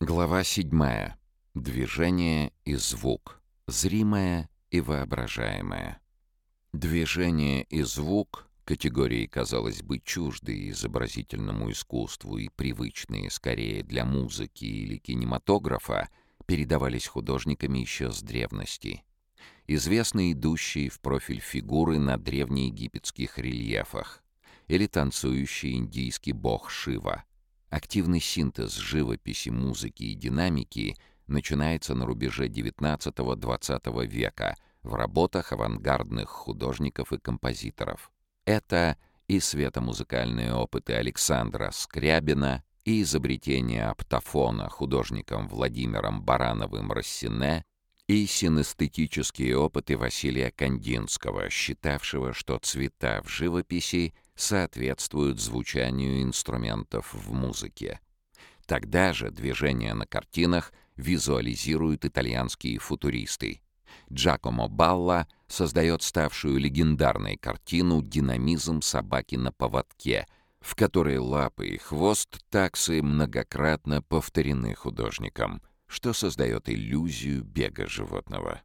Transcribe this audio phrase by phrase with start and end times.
[0.00, 1.14] Глава 7.
[1.54, 3.40] Движение и звук.
[3.66, 6.02] Зримое и воображаемое.
[6.74, 14.98] Движение и звук— категории, казалось бы, чуждые изобразительному искусству и привычные скорее для музыки или
[14.98, 16.10] кинематографа,
[16.44, 19.02] передавались художниками еще с древности.
[19.66, 24.22] Известны идущие в профиль фигуры на древнеегипетских рельефах
[24.68, 27.24] или танцующий индийский бог Шива—
[27.70, 30.96] Активный синтез живописи, музыки и динамики
[31.26, 38.12] начинается на рубеже XIX-XX века в работах авангардных художников и композиторов.
[38.44, 47.64] Это и светомузыкальные опыты Александра Скрябина, и изобретение оптофона художником Владимиром Барановым-Рассине,
[48.06, 58.00] и синестетические опыты Василия Кандинского, считавшего, что цвета в живописи соответствуют звучанию инструментов в музыке.
[58.66, 63.60] Тогда же движения на картинах визуализируют итальянские футуристы.
[64.12, 70.26] Джакомо Балла создает ставшую легендарной картину «Динамизм собаки на поводке»,
[70.60, 78.62] в которой лапы и хвост таксы многократно повторены художником, что создает иллюзию бега животного.